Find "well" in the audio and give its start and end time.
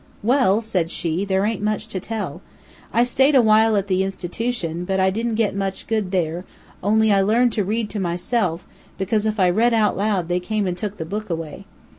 0.23-0.61